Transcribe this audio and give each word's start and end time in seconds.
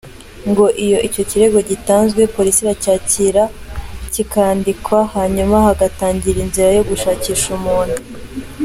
Ngo 0.49 0.65
iyo 0.85 0.97
icyo 1.07 1.23
kirego 1.29 1.59
gitanzwe, 1.69 2.21
polisi 2.35 2.59
iracyakira 2.63 3.43
kikandikwa, 4.13 4.99
hanyuma 5.15 5.55
hagatangira 5.67 6.37
inzira 6.45 6.69
yo 6.77 6.83
gushakisha 6.89 7.47
umuntu. 7.59 7.97